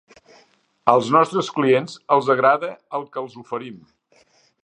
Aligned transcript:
Als 0.93 1.11
nostres 1.15 1.51
clients 1.57 1.99
els 2.17 2.31
agrada 2.35 2.71
el 3.01 3.07
que 3.17 3.23
els 3.25 3.39
oferim. 3.45 3.79